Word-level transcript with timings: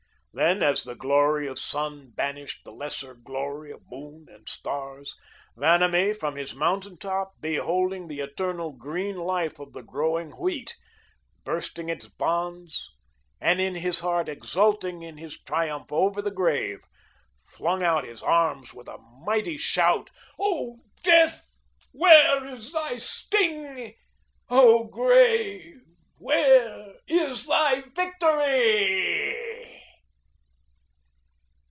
Then, 0.33 0.63
as 0.63 0.85
the 0.85 0.95
glory 0.95 1.45
of 1.47 1.59
sun 1.59 2.11
banished 2.11 2.63
the 2.63 2.71
lesser 2.71 3.13
glory 3.13 3.69
of 3.69 3.81
moon 3.91 4.27
and 4.29 4.47
stars, 4.47 5.13
Vanamee, 5.57 6.13
from 6.13 6.37
his 6.37 6.55
mountain 6.55 6.95
top, 6.97 7.41
beholding 7.41 8.07
the 8.07 8.21
eternal 8.21 8.71
green 8.71 9.17
life 9.17 9.59
of 9.59 9.73
the 9.73 9.81
growing 9.83 10.31
Wheat, 10.31 10.77
bursting 11.43 11.89
its 11.89 12.07
bonds, 12.07 12.91
and 13.41 13.59
in 13.59 13.75
his 13.75 13.99
heart 13.99 14.29
exulting 14.29 15.01
in 15.01 15.17
his 15.17 15.37
triumph 15.37 15.91
over 15.91 16.21
the 16.21 16.31
grave, 16.31 16.79
flung 17.43 17.83
out 17.83 18.05
his 18.05 18.23
arms 18.23 18.73
with 18.73 18.87
a 18.87 18.99
mighty 19.25 19.57
shout: 19.57 20.11
"Oh, 20.39 20.79
Death, 21.03 21.57
where 21.91 22.45
is 22.45 22.71
thy 22.71 22.99
sting? 22.99 23.95
Oh, 24.47 24.85
Grave, 24.85 25.81
where 26.19 26.95
is 27.05 27.47
thy 27.47 27.81
victory?" 27.93 29.57